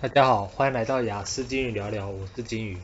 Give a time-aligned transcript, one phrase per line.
[0.00, 2.78] 大家好，欢迎来到雅思金鱼聊聊，我是金鱼。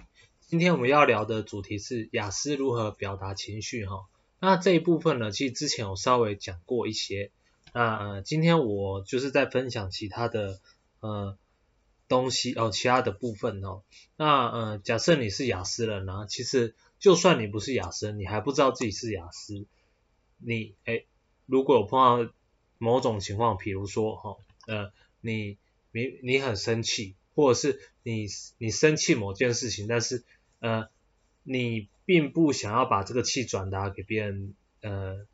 [0.48, 4.06] 今天我们要聊的主题是雅思如何表达情绪哈。
[4.38, 7.30] 那这一部分呢，其实之前有稍微讲过一些。
[7.72, 10.60] 那呃，今天我就是在分享其他的
[11.00, 11.38] 呃
[12.06, 13.80] 东西哦，其他的部分哦。
[14.18, 19.64] 那呃，假设你是雅思人呢，其实就算你不是雅思，你还不知道自己是雅思，
[20.36, 21.06] 你哎，
[21.46, 22.30] 如果有碰到
[22.76, 24.36] 某种情况，比如说哈
[24.66, 24.92] 呃
[25.22, 25.56] 你。
[25.96, 28.26] 你你很生气，或者是你
[28.58, 30.24] 你生气某件事情，但是
[30.60, 30.88] 呃
[31.42, 35.26] 你并不想要把这个气转达给别人，呃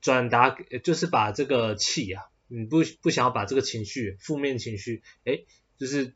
[0.00, 0.50] 转达
[0.82, 5.46] 就是把这个气啊，你不不想要把这个情绪负面情绪，诶
[5.78, 6.12] 就是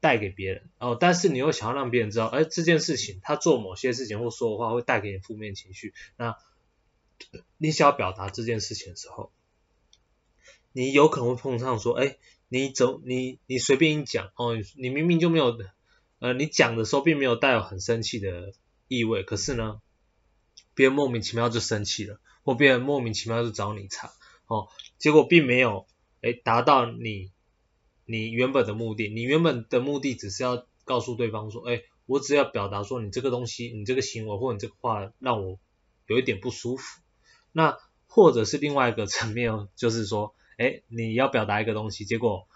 [0.00, 0.68] 带给别人。
[0.78, 6.36] 哦，但是你又想要让别人知道，诶这件事情他做某些事情或说的话会带给你负面情绪，那
[7.58, 9.30] 你想要表达这件事情的时候，
[10.72, 15.58] 你有可能会碰上说，诶你走，你你随便一讲哦，你明明就没有，
[16.20, 18.52] 呃，你讲的时候并没有带有很生气的
[18.86, 19.80] 意味，可是呢，
[20.74, 24.12] 别人莫名其妙就生气了，或别人莫名其妙就找你茬，
[24.46, 25.86] 哦，结果并没有，
[26.20, 27.32] 诶，达到你
[28.04, 35.58] 你原本的目的，你原本的目的只是要告诉对方说，诶，我只要表达说你这个东西，你这个行为或你这个话让我
[36.06, 37.00] 有一点不舒服，
[37.50, 40.34] 那或者是另外一个层面，就是说。
[40.56, 42.46] 哎，你要表达一个东西，结果，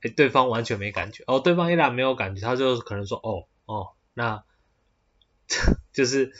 [0.00, 1.24] 哎，对方完全没感觉。
[1.26, 4.44] 哦，对方依然没有感觉，他就可能说，哦，哦，那，
[5.92, 6.32] 就是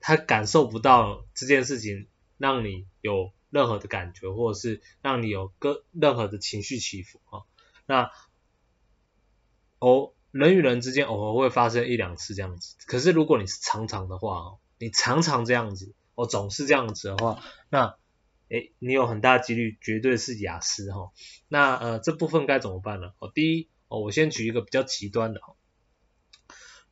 [0.00, 2.06] 他感受不到这件事情
[2.38, 7.42] 让你有任何的感觉，或者是让你有个任何的情绪起伏啊。
[7.86, 8.10] 那，
[9.80, 17.96] 哦，人与人之间偶尔会发生一两次这样子，可是如果你是常常的话，哦，你常常这样子，哦，总是这样子的话，那。
[18.48, 21.12] 诶，你有很大几率绝对是雅思哈，
[21.48, 23.12] 那呃这部分该怎么办呢？
[23.18, 25.56] 哦，第一哦，我先举一个比较极端的哈，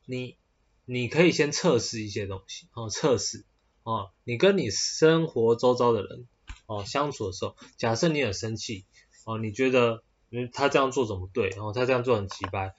[0.05, 0.37] 你
[0.85, 3.45] 你可以先测试一些东西哦，测试
[3.83, 6.27] 哦，你跟你生活周遭的人
[6.65, 8.85] 哦相处的时候，假设你很生气
[9.25, 11.49] 哦，你觉得嗯他这样做怎么对？
[11.49, 12.73] 然后他这样做很奇葩，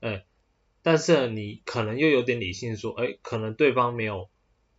[0.00, 0.26] 哎，
[0.82, 4.28] 但是你可能又有点理性说，哎，可能对方没有，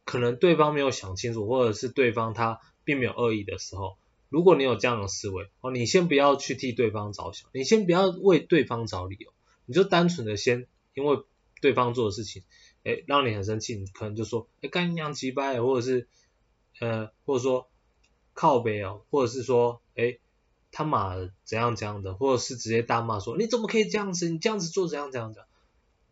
[0.04, 2.60] 可能对方没有想清楚，或者是对方他。
[2.84, 3.98] 并没有恶意的时候，
[4.30, 9.32] 如果你有这样的思维，哦，你先不要去替对方着想，你先不要为对方找理由，
[9.66, 11.24] 你就单纯的先因为
[11.62, 12.44] 对方做的事情，
[12.84, 16.08] 哎，让你很生气，你可能就说，哎，干娘鸡掰，或者是，
[16.80, 17.68] 呃，或者说
[18.34, 20.18] 靠北哦，或者是说，哎，
[20.72, 25.48] 他妈怎样怎样的，或者是直接大骂说，你怎么可以这样子，你这样子做怎样怎样怎样，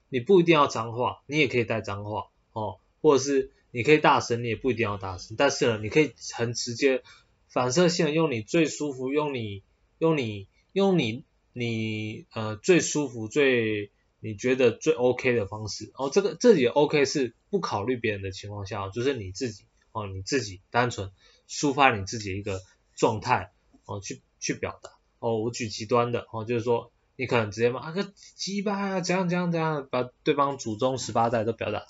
[0.10, 3.52] 你不一定要脏话，你也可以带脏话，哦，或者是。
[3.78, 7.04] 你可以大声，你也不一定要大声，但是呢，你可以很直接、
[7.48, 9.62] 反射性的用你最舒服、用你、
[10.00, 11.24] 用你、用你、
[11.54, 15.92] 你呃最舒服、最你觉得最 OK 的方式。
[15.94, 21.12] 哦，这个这里 OK 是不考虑别人的情况下，就是你自己哦，你自己单纯
[21.48, 22.60] 抒发你自己一个
[22.96, 23.52] 状态
[23.86, 24.90] 哦，去去表达。
[25.20, 26.92] 哦，我举极端的哦，就是说。
[27.20, 31.84] 你可能直接骂啊个鸡巴啊，怎样怎样怎样，把对方祖宗十八代都表达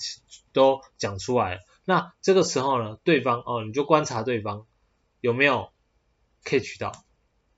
[0.54, 1.62] 都讲出来了。
[1.90, 4.66] 那这个时候呢，对方哦，你就观察对方
[5.22, 5.70] 有没有
[6.44, 6.92] catch 到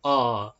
[0.03, 0.53] 哦，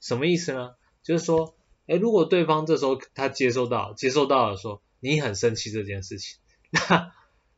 [0.00, 0.76] 什么意思呢？
[1.02, 1.56] 就是说，
[1.86, 6.38] 诶，如果对方这时候他接收到接收到了说你很生气这件事情，
[6.70, 7.12] 那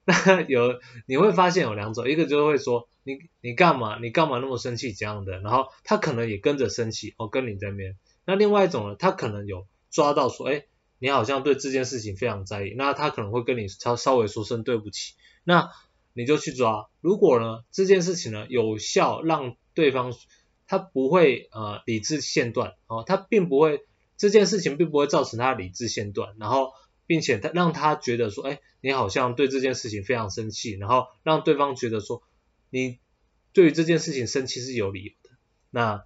[0.07, 7.99] 那有你会发现有两种，一个就会说你你干嘛你干嘛那么生气这样的，然后他可能也跟着生气哦，跟你在那边。
[8.25, 10.65] 那另外一种呢，他可能有抓到说，哎，
[10.99, 15.15] 你好像对这件事情非常在意，那他可能会跟你稍稍微说声对不起，
[15.47, 15.71] 那
[16.13, 16.91] 你就去抓。
[17.01, 20.13] 如果呢这件事情呢有效让对方
[20.67, 23.87] 他不会呃理智线断哦，他并不会
[24.19, 26.73] 这件事情并不会造成他理智线断，然后
[27.07, 32.23] 并且他让他觉得说，哎，你好像对这件事情非常生气，然后让对方觉得说
[32.69, 32.99] 你
[33.53, 35.31] 对于这件事情生气是有理由的，
[35.71, 36.05] 那。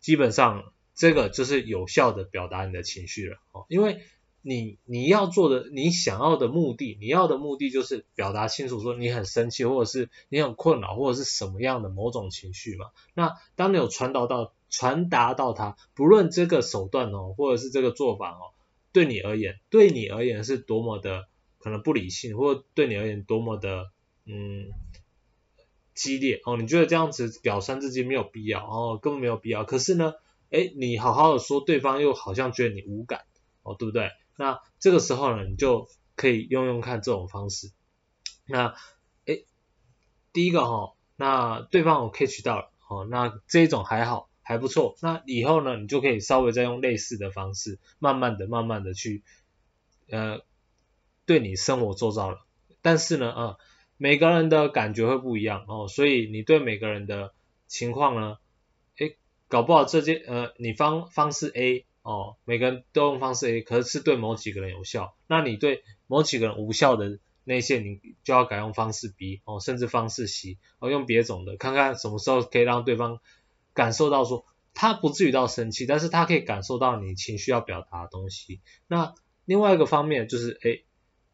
[0.00, 4.00] 基本上这个就是有效的表达你的情绪了哦，因为
[4.42, 12.86] 你你要做的，你想要的目的，你要的目的就是表达清楚说你很生气，或者是你很困扰，或者是什么样的某种情绪嘛。
[13.14, 18.52] 那当你有传导到传达到他，不论这个手段哦，或者是这个做法哦，
[18.92, 21.26] 对你而言，对你而言是多么的
[21.58, 23.90] 可能不理性，或者对你而言多么的
[24.24, 24.70] 嗯。
[25.94, 29.64] 激烈哦，你觉得这样子表三字经没有必要哦，根本没有必要。
[29.64, 30.14] 可是呢，
[30.50, 33.22] 诶，你好好的说，对方又好像觉得你无感
[33.64, 34.12] 哦，对不对？
[34.38, 37.72] 那这个时候呢，你就可以用用看这种方式。
[38.46, 38.76] 那
[39.26, 39.44] 诶，
[40.32, 49.24] 第一个哈、哦，那对方我 catch 到了哦，那这一种还好，还不错，那以后呢，你就可以稍微再用类似的方式，慢慢的、慢慢的去，
[50.08, 50.40] 呃，
[51.26, 52.46] 对你生活周遭了。
[52.80, 53.56] 但是呢，啊、
[53.96, 57.34] 每个人的感觉会不一样哦，所以你对每个人的
[57.66, 58.38] 情况呢，
[58.98, 59.16] 诶，
[59.48, 67.18] 搞不好这件，呃，你方方式 A 哦，每个人都用方式 A，可是是对某几个人有效，那你对某几个人无效的。
[67.44, 73.20] 那些你就要改用方式 B 哦，甚至方式 C 哦，用别种的，看看什么时候可以让对方
[73.72, 74.44] 感受到说
[74.74, 78.60] 他不至于到生气，但是他可以感受到你情绪要表达的东西。
[78.86, 79.14] 那
[79.46, 80.82] 另外一个方面就是，哎，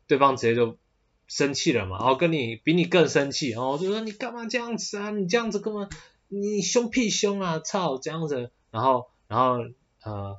[0.07, 0.79] 对方直接就
[1.27, 5.11] 生气了嘛，然后跟你比你更生气，然后就说你干嘛这样子啊？
[5.11, 5.89] 你这样子根本
[6.29, 7.59] 你凶屁凶啊！
[7.59, 9.57] 操，这样子，然后然后
[10.05, 10.39] 呃，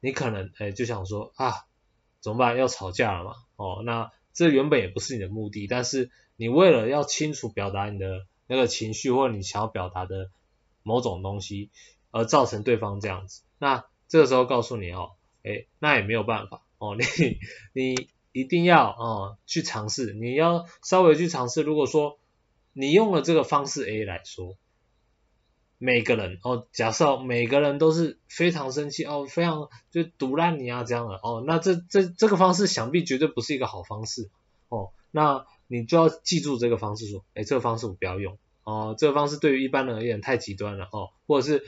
[0.00, 1.66] 你可能哎就想说啊，
[2.20, 2.56] 怎么办？
[2.56, 3.34] 要吵架了嘛？
[3.56, 4.10] 哦，那。
[4.34, 10.30] 这原本也不是你的目的，但是你为了要清楚表达你的那个情绪或者你想要表达的
[10.84, 11.70] 某种东西，
[12.12, 15.10] 而造成对方这样子，那这个时候告诉你哦，
[15.42, 17.04] 哎，那也没有办法哦，你
[17.72, 21.62] 你一定要哦去尝试，你要稍微去尝试。
[21.62, 22.20] 如果说
[22.72, 24.56] 你用了这个方式 A 来说。
[25.78, 34.28] 每个人哦，假设每个人都是非常生气哦，非常就毒烂你啊这样的哦，那这这这个方式想必绝对不是一个好方式
[34.68, 41.64] 哦，那你就要记住这个方式说，哎，这个方式我不要用哦，这个方式对于一般人而言太极端了哦，或者是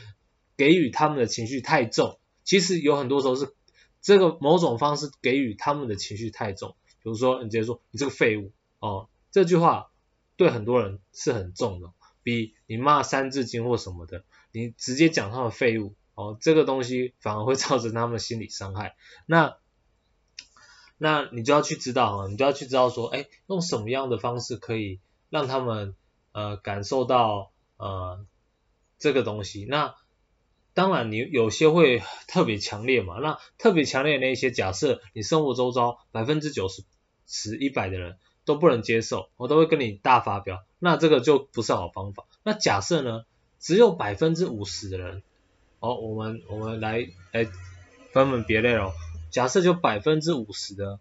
[0.57, 3.55] 给予他们的情绪太重，其实有很多时候是
[4.01, 9.93] 这个某种方式给予他们的情绪太重，比如说你直接说你这个废物哦，这句话
[10.37, 11.93] 对很多人是很重的。
[12.31, 14.23] 比你骂三字经或什么的，
[14.53, 18.95] 你直接讲他们废物哦，这个东西反而会造成他们心理伤害。
[19.27, 19.57] 那
[20.97, 25.97] 那你就要去知道啊，你就要去知道说，哎，用什么样的方式可以让他们
[26.31, 28.25] 呃感受到呃
[28.97, 29.67] 这个东西。
[29.69, 29.97] 那
[30.73, 36.85] 当然你有些会特别强烈嘛，那特别强烈的那些，假设你生活周遭百分之九十、
[37.27, 38.17] 十、一百的人。
[38.51, 42.27] 都不能接受，我都会跟你大发飙，那这个就不是好方法。
[42.43, 43.25] 那假设呢，
[43.61, 45.23] 只有百分之五十的人，
[45.79, 47.49] 哦，我们我们来来
[48.11, 48.93] 分门别类哦。
[49.31, 50.99] 假设就百分之五十的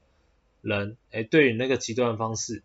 [0.61, 2.61] 人，哎，对于那个极端方式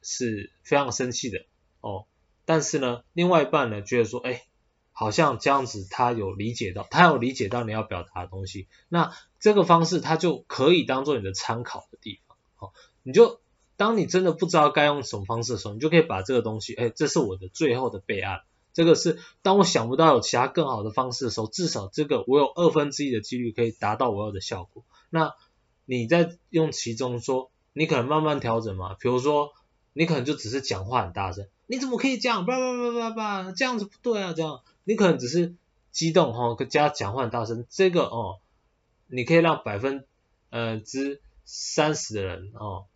[0.00, 1.44] 是非常生气的
[1.80, 2.06] 哦，
[2.44, 4.44] 但是呢，另外一半呢觉得说，哎，
[4.92, 12.72] 好像这样子他有理解到，他有理解到你要表达的东西，那这个方式他就可以当做你的参考的地方，哦，
[13.02, 13.40] 你就。
[13.78, 18.40] 当你真的不知道该用什么方式的时候，你就可以把这个东西，哎，这是我的最后的备案。
[18.74, 24.84] 这个是当我想不到有其他更好的方式的时候，至少这个我有二分之一的几率可以达到我要的效果。
[25.10, 25.34] 那
[25.84, 28.94] 你在用其中说，你可能慢慢调整嘛。
[28.98, 29.52] 比如说，
[29.92, 32.46] 你可能就只是讲话很大声，你怎么可以这样？
[32.46, 34.60] 叭叭叭叭叭，这样子不对啊，这样。
[34.82, 35.54] 你可能只是
[35.92, 38.40] 激动哈，加讲话很大声，这个哦，
[39.06, 40.04] 你可以让百分
[40.50, 42.86] 呃之三十的人哦。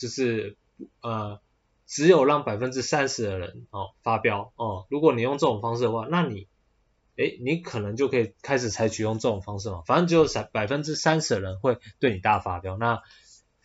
[0.00, 0.56] 就是
[1.02, 1.42] 呃，
[1.86, 6.48] 只有让百分之三十的人哦发飙哦，如果你用这种方式的话，那你，
[7.16, 13.02] 诶，你可能就可以开始采取用这种方式嘛，反正只有百分之三十的人会对你大发飙，那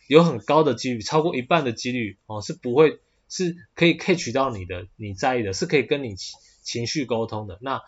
[0.08, 3.00] 有很高的几率，超过一半的几率哦是不会，
[3.30, 7.80] 是可以 catch 到你的，你在意的，是可以跟你情情绪沟通的，那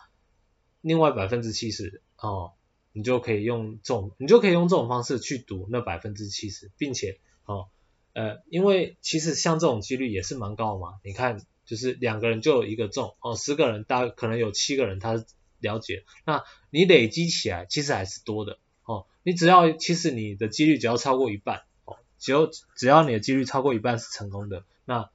[0.81, 2.53] 另外百分之七十哦，
[2.93, 7.67] 你就可以用这种，你就可以用这种方式去赌那百分之七十，并且哦。
[8.13, 15.23] 呃，因为其实像这种几率也是蛮高的嘛，你看，就是两个人就有一个中，哦，十个人大可能有七个人他
[15.59, 25.11] 了解，那你累积起来其实还是多的，哦，你只要其实你的几率只要超过一半，哦，只有只要你的几率超过一半是成功的，那，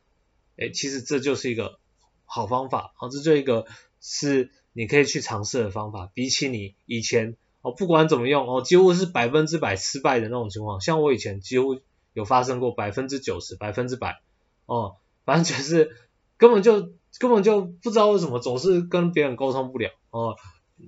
[0.57, 1.81] 诶，其实这就是一个
[2.25, 3.67] 好方法，哦，这就一个
[4.01, 11.81] 是你可以去尝试的方法，比起你以前，哦，不管怎么用，哦，几乎是百分之百失败的那种情况，像我以前几乎。
[12.15, 14.23] 有发生过百分之九十、百分之百，
[14.65, 15.95] 哦，反正就是
[16.39, 20.37] 根本就根本就不知道为什么总是跟别人沟通不了，哦，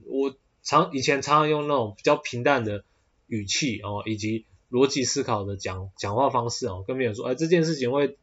[0.07, 2.85] 我常以前常常用那种比较平淡的
[3.27, 8.17] 语气，哦，以及逻辑思考的讲讲话方式，哦，跟别人说，哎，这件事情会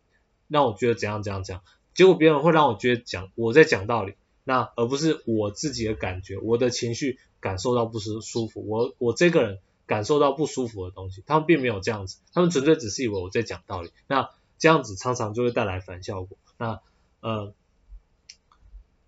[0.47, 4.13] 让我觉得怎样怎样怎样，结果别人会让我觉得讲我在讲道理，
[4.45, 9.59] 那而不是我自己的感觉，我的情绪感受到不舒舒服，我我这个人。
[9.85, 16.79] 感受到不舒服的东西，他们并没有这样子，他们纯粹只是以为我在讲道理，那这样子常常就会带来反效果，那
[17.21, 17.53] 呃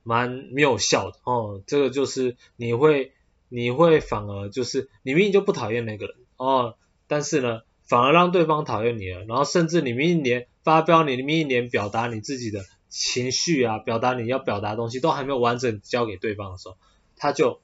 [0.04, 3.14] 蛮没有效的哦，这个就是你会
[3.50, 6.76] 你会反而就是你明明就不讨厌那个人哦，
[7.08, 16.78] 但是呢反而让对方讨厌你了，然后甚至你明明连发飙，你明明连表达你自己的情绪啊，表达你要表达的东西都还没有完整交给对方的时候，
[17.16, 17.62] 他就，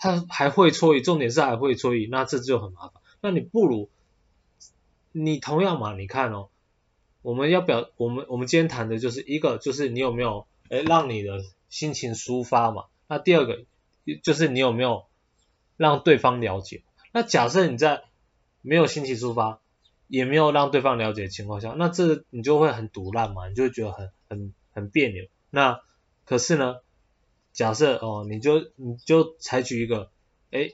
[0.00, 3.02] 他还会错意，重点是还会错意，那这就很麻烦。
[3.20, 3.90] 那你不如
[5.12, 6.48] 你同样嘛，你看哦，
[7.20, 13.64] 我们要表我们我们今天谈的就是一个就是你有没有哎让你的心情抒发嘛，那第二个
[14.22, 15.04] 就是你有没有
[15.76, 16.82] 让对方了解。
[17.12, 18.04] 那假设你在
[18.62, 19.60] 没有心情抒发，
[20.08, 25.26] 也没有让对方了解的情况下，那这你就会很赌烂嘛，你就会觉得很很很别扭。
[25.50, 25.82] 那
[26.24, 26.76] 可是呢，
[27.52, 30.10] 假设哦，你就你就采取一个，
[30.50, 30.72] 哎，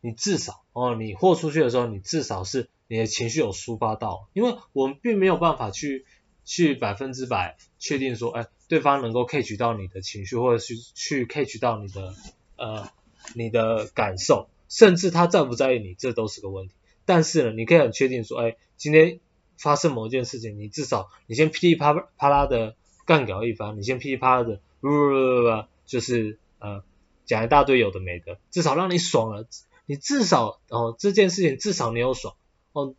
[0.00, 6.04] 你至少哦，你豁出去的时候，你至少是你的情绪有抒发到，因为我们并没有办法去
[6.44, 12.14] 去百分之百确定说，哎，对方能够 catch 到你的情绪，或者是去 catch 到你的
[12.56, 12.90] 呃
[13.34, 14.48] 你的感受。
[14.68, 16.74] 甚至他在不在意你，这都是个问题。
[17.04, 19.18] 但是呢，你可以很确定说，哎，今天
[19.58, 26.84] 发生某一件事情，你至少你先噼里啪啪啦的干掉一番，你先噼里啪啦的，不不不不不，就是呃
[27.26, 29.46] 讲一大堆有的没的，至少让你爽了。
[29.86, 32.36] 你至少哦这件事情至少你有爽
[32.72, 32.94] 哦，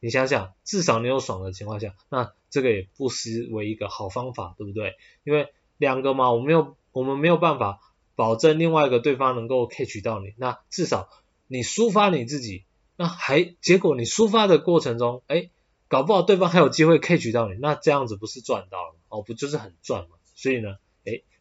[0.00, 4.96] 你想想，至少你有爽的情况下，那这个也不失为一个好方法，对不对？
[5.24, 7.80] 因为两个嘛，我没有我们没有办法。
[8.18, 11.10] 保证另外一个对方能够 catch 到你，那至少
[11.48, 12.64] 你抒发你自己，
[12.96, 15.50] 那还结果你抒发的过程中，哎，
[15.86, 20.16] 搞不好对方还有机会 catch 到你，那这样子不是赚到了哦，不就是很赚吗？
[20.34, 20.78] 所以呢，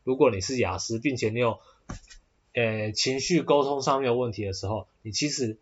[0.06, 1.60] 如果你是雅思，并且你有
[2.54, 5.58] 呃情绪沟通上面有问题的时候，你其实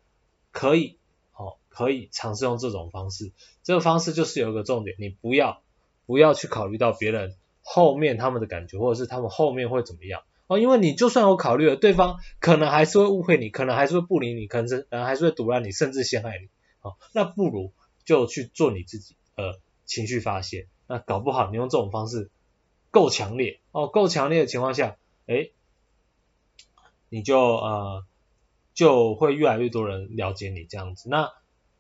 [0.52, 0.98] 可以
[1.36, 3.32] 哦，可以尝试用这种方式，
[3.64, 5.62] 这个方式就是有一个重点，你不要
[6.06, 10.22] 不要去考虑到别人后面他们的感觉，或者是他们后面会怎么样。
[10.48, 16.50] 哦，因为你就算有考虑了，对方可能还是会误会你，可能还是会不理你，可能是还是会毒烂你，甚至陷害你。
[16.82, 17.72] 哦，那不如
[18.04, 20.68] 就去做你自己，呃，情绪发泄。
[20.86, 22.30] 那搞不好你用这种方式
[22.94, 24.96] 够强烈，哦，够强烈的情况下，
[25.26, 25.52] 诶，
[27.10, 28.06] 你就呃
[28.74, 31.10] 就会越来越多人了解你这样子。
[31.10, 31.34] 那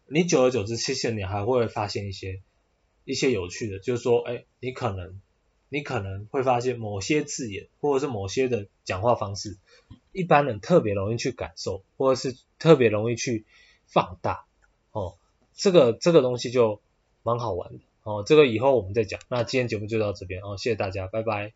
[0.08, 2.42] 你久而久之，其实你还会发现一些
[3.06, 5.22] 一些有趣的，就是说，诶，你可能。
[5.70, 9.58] 你可能会发现某些字眼，或者是某些的讲话方式，
[10.12, 13.44] 一般人特别容易去感受，或者是特别容易去
[13.88, 14.46] 放大，
[14.92, 15.16] 哦，
[15.56, 16.80] 这个这个东西就
[17.24, 19.20] 蛮好玩的，哦，这个以后我们再讲。
[19.30, 21.54] 那今天节目就到这边，哦，谢谢大家，拜拜。